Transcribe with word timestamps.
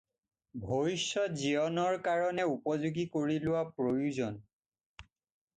ভৱিষ্যত 0.69 1.35
জীৱনৰ 1.41 1.99
কাৰণে 2.07 2.47
উপযােগী 2.53 3.05
কৰি 3.19 3.37
লােৱা 3.47 3.63
প্ৰয়ােজন। 3.77 4.45